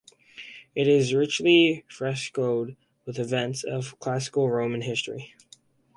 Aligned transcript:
It 0.73 0.87
is 0.87 1.13
richly 1.13 1.85
frescoed 1.87 2.75
with 3.05 3.19
events 3.19 3.63
of 3.63 3.99
classical 3.99 4.49
Roman 4.49 4.81
history. 4.81 5.35